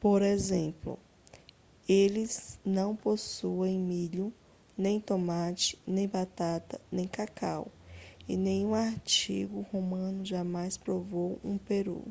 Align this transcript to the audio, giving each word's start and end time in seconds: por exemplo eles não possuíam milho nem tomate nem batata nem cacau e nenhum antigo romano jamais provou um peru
por 0.00 0.22
exemplo 0.22 0.98
eles 1.86 2.58
não 2.64 2.96
possuíam 2.96 3.78
milho 3.82 4.32
nem 4.74 4.98
tomate 4.98 5.78
nem 5.86 6.08
batata 6.08 6.80
nem 6.90 7.06
cacau 7.06 7.70
e 8.26 8.38
nenhum 8.38 8.74
antigo 8.74 9.66
romano 9.70 10.24
jamais 10.24 10.78
provou 10.78 11.38
um 11.44 11.58
peru 11.58 12.06